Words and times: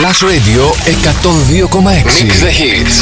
Plus 0.00 0.22
Radio 0.22 0.72
102,6. 0.86 2.24
Mix 2.24 2.40
the 2.40 2.50
hits. 2.50 2.96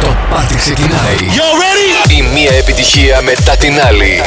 Το 0.00 0.16
πάρτι 0.30 0.54
ξεκινάει. 0.56 1.16
You 1.20 1.48
ready? 1.62 2.10
Η 2.10 2.22
μία 2.34 2.52
επιτυχία 2.52 3.22
μετά 3.22 3.56
την 3.56 3.80
άλλη. 3.86 4.22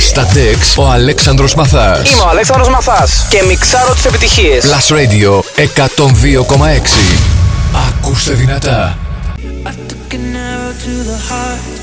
Στα 0.00 0.26
τεξ 0.26 0.76
ο 0.76 0.90
Αλέξανδρος 0.90 1.54
Μαθάς. 1.54 2.10
Είμαι 2.10 2.22
ο 2.22 2.28
Αλέξανδρος 2.28 2.68
Μαθάς 2.68 3.26
και 3.28 3.42
μιξάρω 3.48 3.94
τις 3.94 4.04
επιτυχίες. 4.04 4.64
Plus 4.64 4.94
Radio 4.94 5.40
102,6. 5.56 7.16
Ακούστε 7.88 8.32
δυνατά. 8.32 8.98
I 9.36 9.70
took 9.90 10.14
an 10.14 10.36
arrow 10.50 10.72
to 10.84 10.92
the 11.10 11.18
heart. 11.30 11.74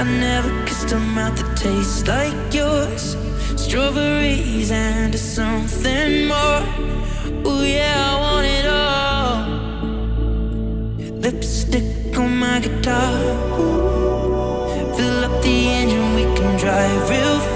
I 0.00 0.04
never 0.26 0.50
kissed 0.66 0.92
a 0.92 1.00
mouth 1.16 1.36
that 1.38 1.50
tastes 1.64 2.00
like 2.14 2.54
yours. 2.60 3.29
strawberries 3.70 4.72
and 4.72 5.14
something 5.16 6.26
more. 6.26 6.62
Oh 7.44 7.62
yeah, 7.62 8.10
I 8.10 8.14
want 8.24 8.46
it 8.58 8.66
all. 8.66 9.46
Lipstick 11.20 12.18
on 12.18 12.36
my 12.36 12.58
guitar. 12.58 13.14
Fill 14.96 15.24
up 15.24 15.42
the 15.44 15.68
engine, 15.78 16.14
we 16.16 16.24
can 16.36 16.58
drive 16.58 17.08
real 17.10 17.38
fast. 17.38 17.49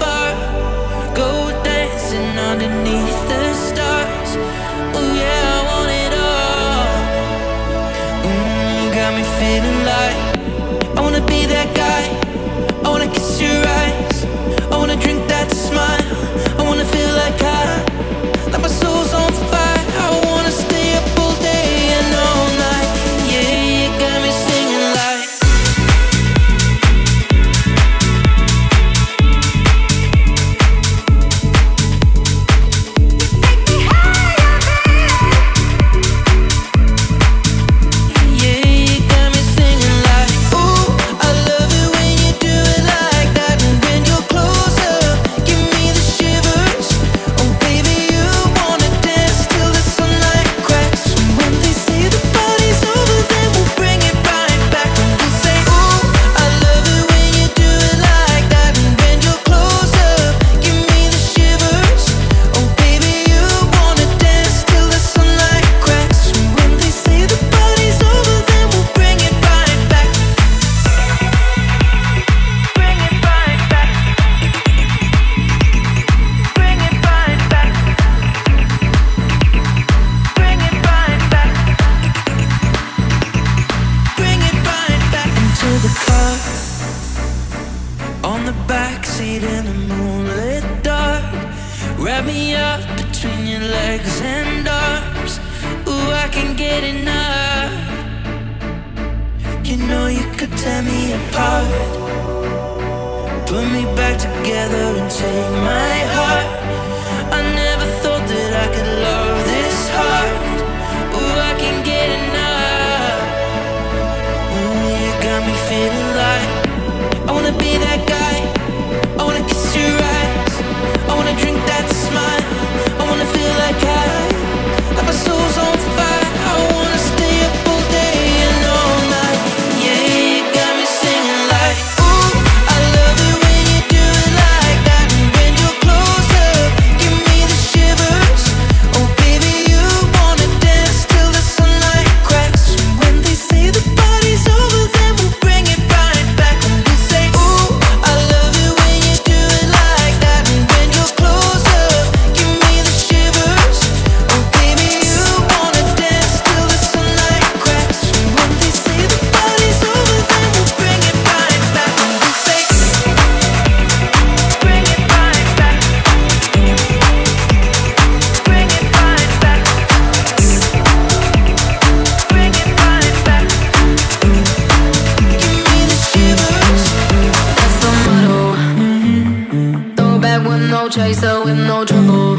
with 180.55 180.69
no 180.69 180.87
chaser, 180.89 181.43
with 181.43 181.57
no 181.57 181.83
trouble. 181.85 182.37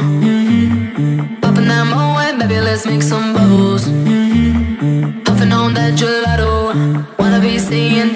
Popping 1.42 1.68
that 1.68 1.84
moe, 1.90 2.38
baby, 2.38 2.60
let's 2.60 2.86
make 2.86 3.02
some 3.02 3.34
bubbles. 3.34 3.84
Puffing 5.24 5.52
on 5.52 5.74
that 5.74 5.94
gelato, 5.98 6.72
wanna 7.18 7.40
be 7.40 7.58
seeing. 7.58 8.15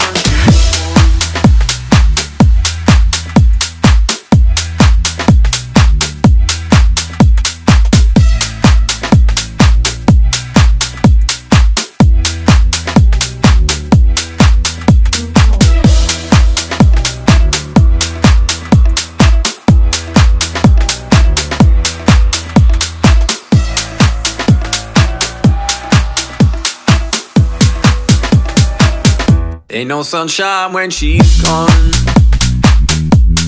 No 29.91 30.03
sunshine 30.03 30.71
when 30.71 30.89
she's 30.89 31.41
gone. 31.43 31.67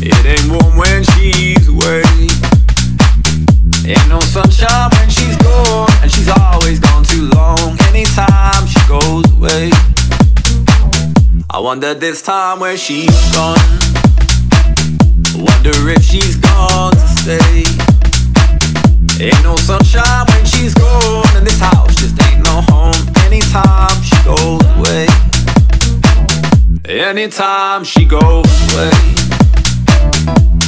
It 0.01 0.25
ain't 0.25 0.51
warm 0.51 0.75
when 0.75 1.01
she's 1.15 1.69
away. 1.69 2.03
Ain't 3.87 4.09
no 4.09 4.19
sunshine 4.19 4.89
when 4.91 5.09
she's 5.09 5.37
gone, 5.37 5.87
and 6.01 6.11
she's 6.11 6.27
always 6.27 6.79
gone 6.79 7.05
too 7.05 7.29
long. 7.33 7.77
Anytime 7.87 8.67
she 8.67 8.81
goes 8.89 9.23
away, 9.31 9.71
I 11.49 11.59
wonder 11.59 11.93
this 11.93 12.21
time 12.21 12.59
where 12.59 12.75
she's 12.75 13.15
gone. 13.31 13.63
Wonder 15.39 15.71
if 15.95 16.03
she's 16.03 16.35
gone 16.35 16.91
to 16.91 17.07
stay. 17.23 17.63
Ain't 19.23 19.43
no 19.43 19.55
sunshine 19.55 20.25
when 20.27 20.45
she's 20.45 20.73
gone, 20.73 21.25
and 21.37 21.47
this 21.47 21.57
house 21.57 21.95
just 21.95 22.21
ain't 22.27 22.43
no 22.43 22.59
home. 22.67 22.99
Anytime 23.23 23.95
she 24.03 24.17
goes 24.25 24.59
away. 24.75 25.07
Anytime 26.93 27.83
she 27.83 28.05
goes 28.05 28.21
away. 28.21 28.91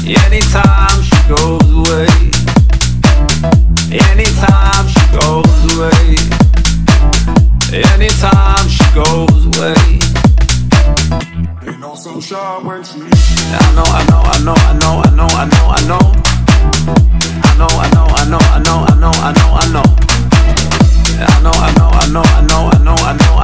Anytime 0.10 1.04
she 1.04 1.22
goes 1.30 1.70
away. 1.70 2.10
Anytime 3.94 4.88
she 4.90 5.06
goes 5.14 5.78
away. 5.78 6.18
Anytime 7.72 8.68
she 8.68 8.86
goes 8.96 9.46
away. 9.54 9.78
Ain't 11.62 11.80
no 11.80 11.94
sunshine 11.94 12.66
when 12.66 12.84
she 12.84 12.98
I 12.98 13.70
know, 13.76 13.86
I 13.86 14.02
know, 14.10 14.22
I 14.26 14.42
know, 14.42 14.56
I 14.58 14.74
know, 14.82 15.02
I 15.06 15.12
know, 15.14 15.28
I 15.30 15.46
know, 15.46 15.68
I 15.70 15.82
know. 15.86 16.02
I 17.44 17.54
know, 17.56 17.70
I 17.70 17.88
know, 17.94 18.06
I 18.10 18.26
know, 18.26 18.40
I 18.42 18.60
know, 18.64 18.82
I 18.82 18.98
know, 18.98 19.12
I 19.14 19.32
know, 19.32 19.54
I 19.54 19.70
know. 19.72 19.86
I 21.22 21.42
know, 21.44 21.52
I 21.54 21.72
know, 21.78 21.90
I 21.94 22.10
know, 22.10 22.24
I 22.24 22.42
know, 22.42 22.58
I 22.58 22.82
know, 22.82 22.96
I 22.96 23.14
know, 23.14 23.14
I 23.14 23.18
know. 23.18 23.35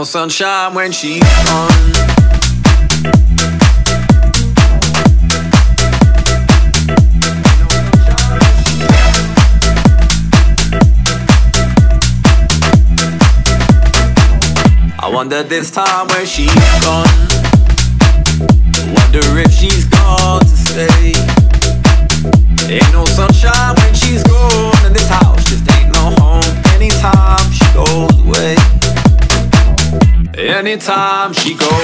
No 0.00 0.04
sunshine 0.04 0.72
when 0.72 0.90
she's. 0.92 1.22
I 14.98 15.10
wonder 15.12 15.42
this 15.42 15.70
time 15.70 16.08
where 16.08 16.24
she's 16.24 16.54
gone. 16.82 17.29
Anytime 30.70 31.32
she 31.32 31.54
goes 31.54 31.79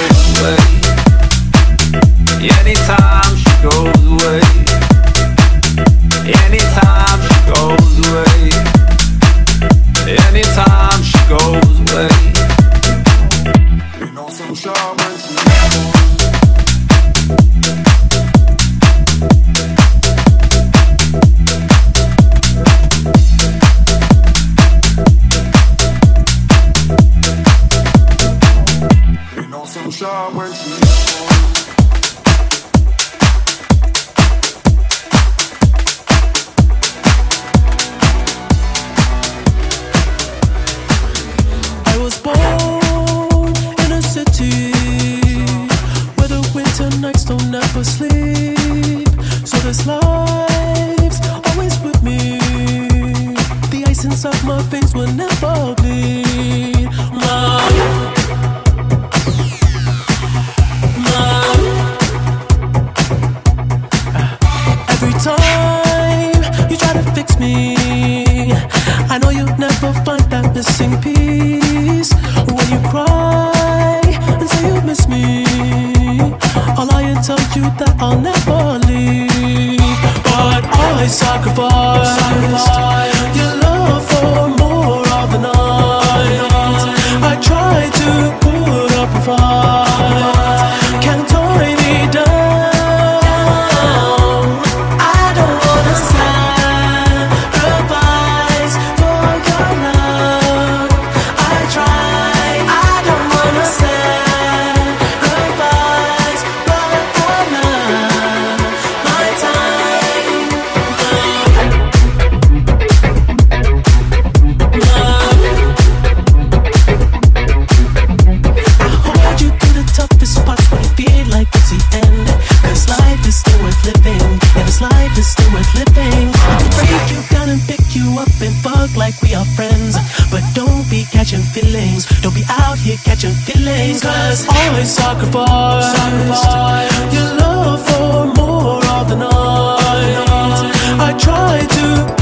out 132.97 133.05
here 133.05 133.15
catching 133.15 133.31
feelings. 133.31 134.01
Cause 134.01 134.47
always 134.47 134.89
sacrifice, 134.89 135.95
sacrifice 135.95 137.13
your 137.13 137.35
love 137.37 137.85
for 137.87 138.41
more 138.41 138.85
of 138.85 139.09
the 139.09 139.15
night. 139.15 140.71
I 140.99 141.13
try 141.19 141.65
to 141.65 142.16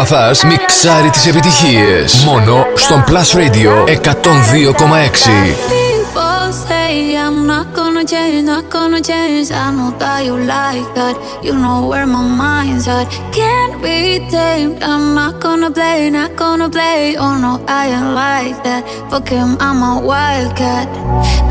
Αλέξανδρος 0.00 0.40
Μαθάς 0.40 0.44
μιξάρει 0.44 1.10
τις 1.10 1.26
επιτυχίες. 1.26 2.24
Μόνο 2.24 2.66
στον 2.74 3.04
Plus 3.06 3.36
Radio 3.36 3.84
102,6. 3.86 5.54
People 5.68 6.52
say 6.68 6.92
I'm 7.24 7.38
not 7.52 7.66
gonna 7.78 8.04
change, 8.12 8.42
not 8.52 8.66
gonna 8.76 9.00
change. 9.10 9.48
I 9.64 9.66
know 9.76 9.90
that 10.00 10.18
you 10.26 10.36
like 10.56 10.88
that. 10.98 11.14
You 11.46 11.54
know 11.62 11.78
where 11.90 12.08
my 12.16 12.24
mind's 12.42 12.86
at. 12.98 13.06
Can't 13.38 13.74
be 13.84 13.98
tamed. 14.34 14.76
I'm 14.90 15.04
not 15.20 15.34
gonna 15.44 15.70
play, 15.78 15.98
not 16.18 16.32
gonna 16.42 16.68
play. 16.76 17.00
Oh 17.24 17.34
no, 17.44 17.52
I 17.80 17.82
ain't 17.96 18.10
like 18.24 18.58
that. 18.66 18.82
Fuck 19.10 19.28
him, 19.36 19.50
I'm 19.66 19.80
a 19.90 19.94
wildcat. 20.10 20.86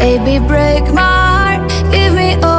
Baby, 0.02 0.36
break 0.52 0.84
my 1.00 1.12
heart. 1.34 1.62
Give 1.94 2.14
me 2.20 2.30
all 2.48 2.59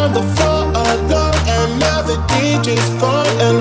on 0.00 0.14
the 0.14 0.22
floor 0.34 0.62
alone, 0.86 1.36
and 1.56 1.78
melody 1.78 2.58
just 2.64 2.90
gone. 3.00 3.26
And 3.46 3.59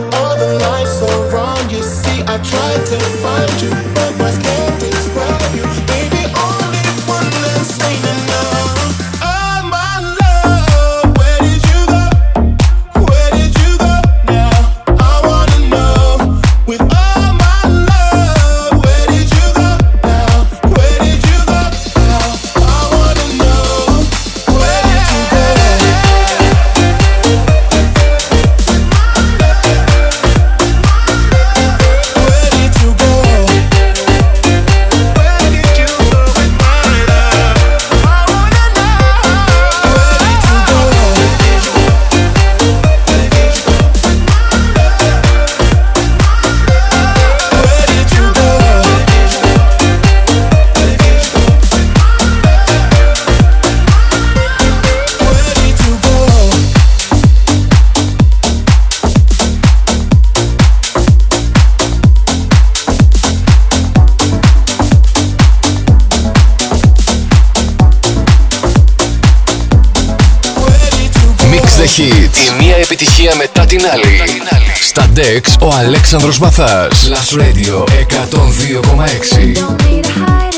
Στατέξ 73.79 74.87
Στα 74.87 75.09
DEX 75.15 75.61
ο 75.61 75.73
Αλέξανδρος 75.73 76.39
Μαθάς. 76.39 77.09
Last 77.09 77.37
Radio 77.37 77.83
102,6. 77.83 80.48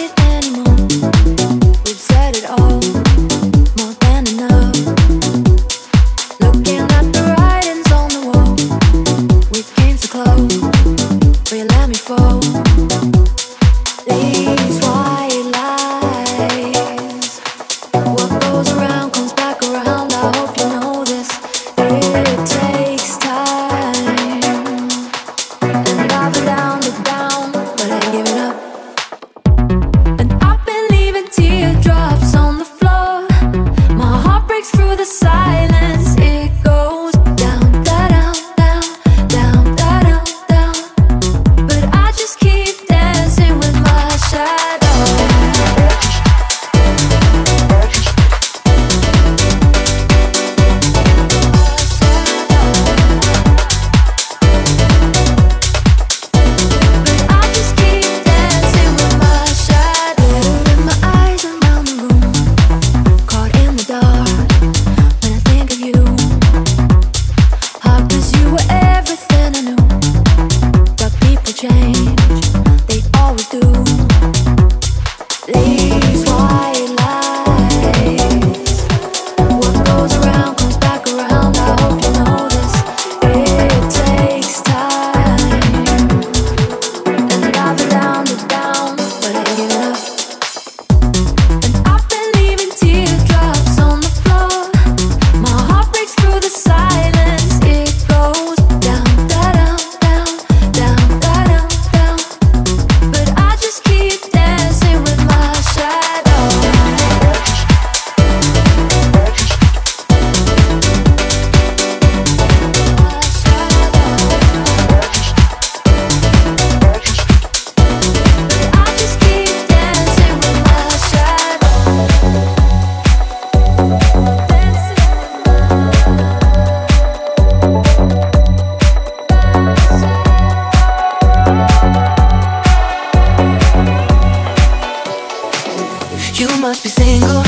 must 136.72 136.84
be 136.84 136.90
single, 136.90 137.44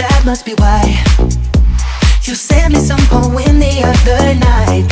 that 0.00 0.22
must 0.24 0.46
be 0.46 0.54
why. 0.54 0.80
You 2.24 2.34
sent 2.34 2.72
me 2.72 2.80
some 2.80 3.04
poem 3.12 3.60
the 3.60 3.84
other 3.84 4.32
night. 4.32 4.88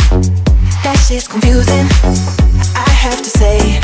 That 0.84 1.00
shit's 1.08 1.26
confusing, 1.26 1.88
I 2.76 2.90
have 2.92 3.16
to 3.24 3.30
say. 3.40 3.80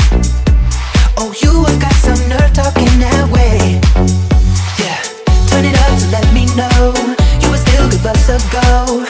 Oh, 1.16 1.32
you 1.40 1.64
have 1.64 1.80
got 1.80 1.96
some 1.96 2.20
nerve 2.28 2.52
talking 2.52 2.92
that 3.00 3.24
way. 3.32 3.80
Yeah, 4.76 5.00
turn 5.48 5.64
it 5.64 5.76
up 5.80 5.96
to 5.96 6.06
let 6.12 6.28
me 6.36 6.44
know. 6.60 6.92
You 7.40 7.48
would 7.48 7.64
still 7.64 7.88
give 7.88 8.04
us 8.04 8.28
a 8.28 8.36
go. 8.52 9.00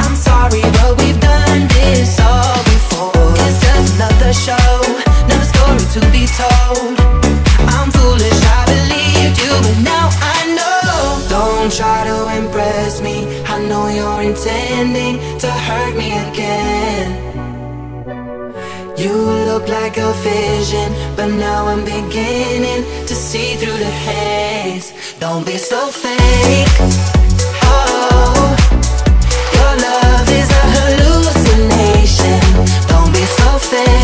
I'm 0.00 0.16
sorry, 0.16 0.64
but 0.80 0.96
we've 0.96 1.20
done 1.20 1.68
this 1.76 2.16
all 2.24 2.56
before. 2.72 3.36
It's 3.44 3.60
just 3.60 4.00
another 4.00 4.32
show, 4.32 4.80
another 5.28 5.44
story 5.44 5.84
to 5.92 6.00
be 6.08 6.24
told. 6.24 7.03
try 11.76 12.04
to 12.04 12.18
impress 12.38 13.00
me. 13.02 13.26
I 13.46 13.58
know 13.66 13.88
you're 13.88 14.22
intending 14.22 15.18
to 15.40 15.50
hurt 15.50 15.96
me 15.96 16.12
again. 16.28 17.08
You 18.96 19.14
look 19.50 19.66
like 19.66 19.96
a 19.96 20.12
vision, 20.22 20.92
but 21.16 21.26
now 21.26 21.66
I'm 21.66 21.84
beginning 21.84 22.84
to 23.08 23.14
see 23.14 23.56
through 23.56 23.78
the 23.86 23.94
haze. 24.06 24.92
Don't 25.18 25.44
be 25.44 25.56
so 25.56 25.88
fake. 25.88 26.76
Oh, 27.64 28.56
your 29.56 29.74
love 29.88 30.28
is 30.40 30.50
a 30.62 30.64
hallucination. 30.76 32.40
Don't 32.86 33.12
be 33.12 33.24
so 33.38 33.58
fake. 33.58 34.03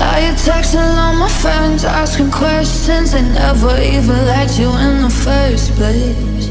Now 0.00 0.16
you're 0.16 0.32
texting 0.32 0.80
all 0.80 1.14
my 1.14 1.28
friends, 1.28 1.84
asking 1.84 2.30
questions? 2.30 3.12
They 3.12 3.20
never 3.20 3.76
even 3.78 4.16
liked 4.32 4.58
you 4.58 4.70
in 4.86 5.02
the 5.02 5.10
first 5.10 5.72
place. 5.76 6.48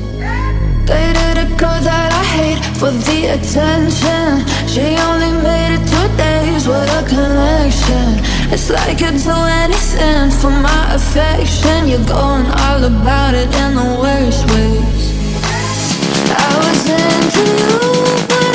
They 0.85 1.05
did 1.17 1.37
a 1.45 1.47
girl 1.57 1.81
that 1.81 2.09
I 2.13 2.23
hate 2.37 2.63
for 2.77 2.91
the 2.91 3.19
attention. 3.33 4.45
She 4.69 4.85
only 5.09 5.33
made 5.41 5.73
it 5.77 5.83
two 5.89 6.07
days, 6.15 6.67
what 6.67 6.89
a 6.93 7.01
connection. 7.09 8.21
It's 8.53 8.69
like 8.69 9.01
you'd 9.01 9.17
do 9.17 9.37
anything 9.65 10.29
for 10.29 10.51
my 10.51 10.93
affection. 10.93 11.87
You're 11.87 12.05
going 12.05 12.45
all 12.65 12.83
about 12.83 13.33
it 13.33 13.49
in 13.63 13.71
the 13.73 13.89
worst 13.97 14.45
ways. 14.53 15.05
I 16.37 16.49
was 16.61 16.85
into 16.85 17.43
you 17.63 18.48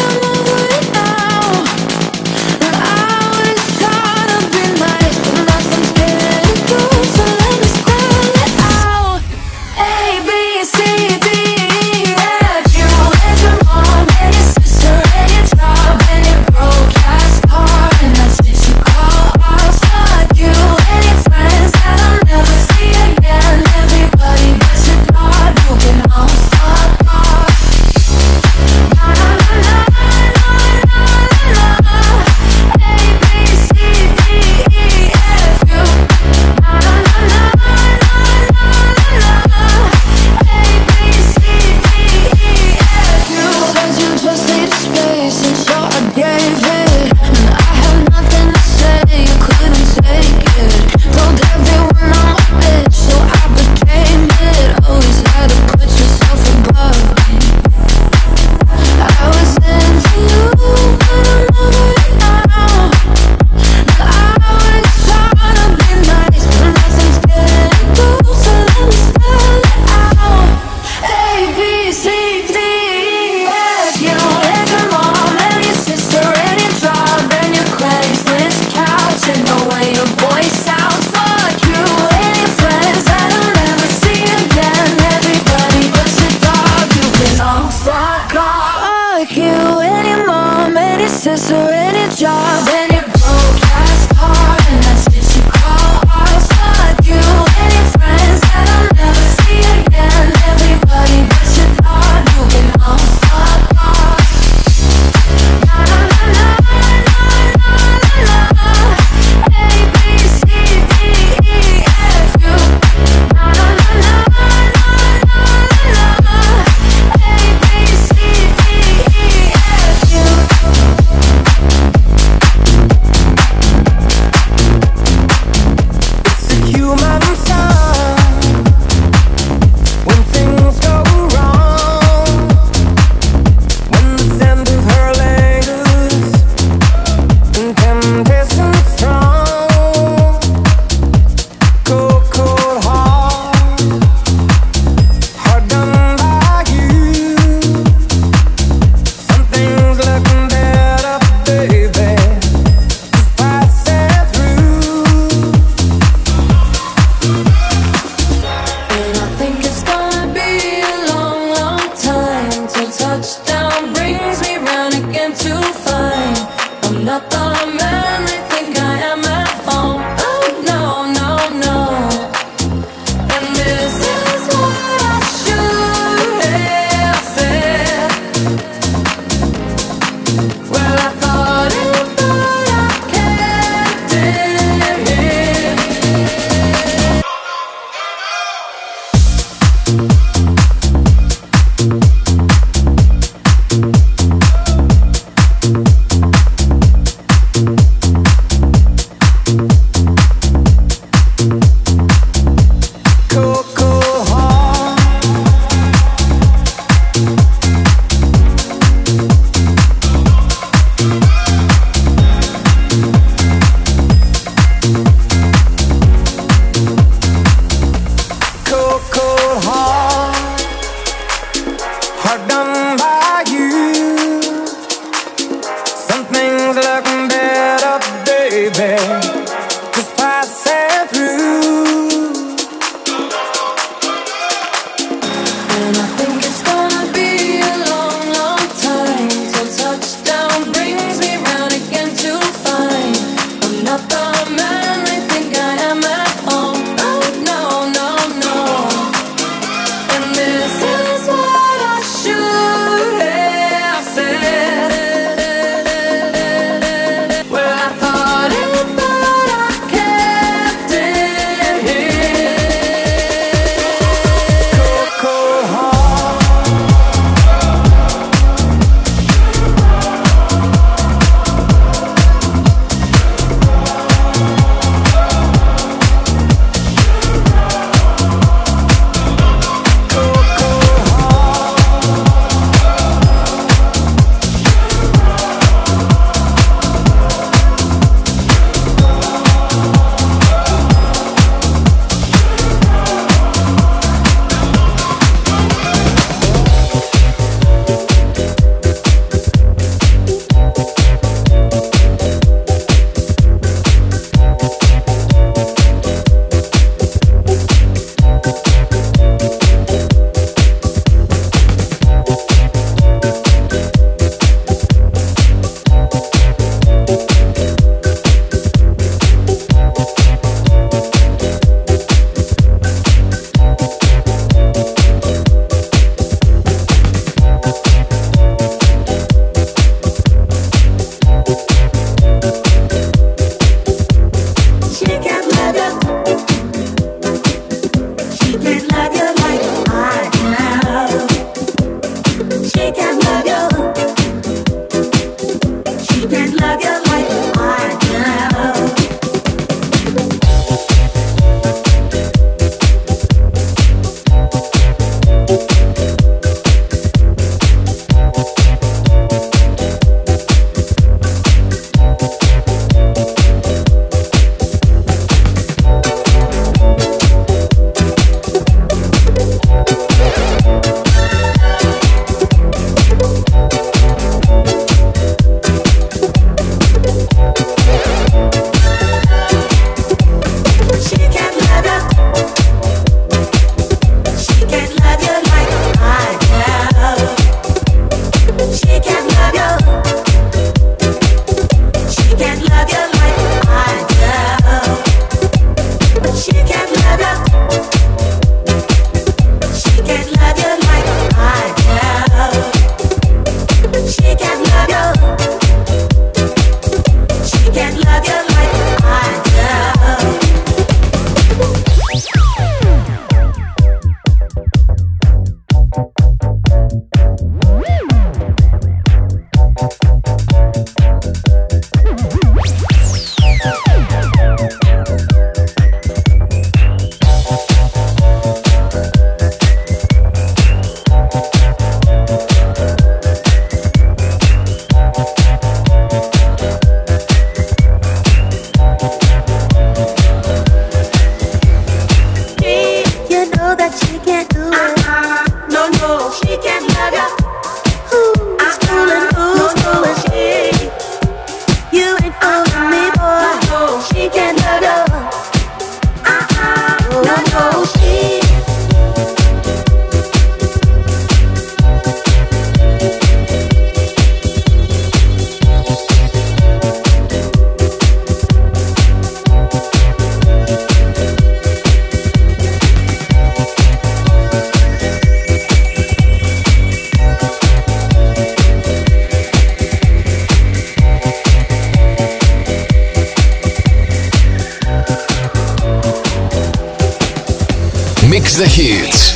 the 488.64 488.68
hits. 488.68 489.34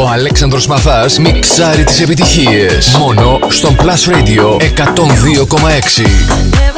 Ο 0.00 0.08
Αλέξανδρος 0.08 0.66
Μαθάς 0.66 1.18
μιξάρει 1.18 1.84
τις 1.84 2.00
επιτυχίες. 2.00 2.96
Μόνο 2.98 3.38
στον 3.48 3.76
Plus 3.76 4.12
Radio 4.12 4.60
102,6. 4.60 6.75